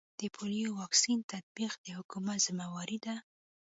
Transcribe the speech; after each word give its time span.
د 0.19 0.21
پولیو 0.35 0.77
واکسین 0.81 1.19
تطبیق 1.33 1.73
د 1.85 1.87
حکومت 1.97 2.37
ذمه 2.45 2.67
واري 2.73 2.97
ده 3.05 3.15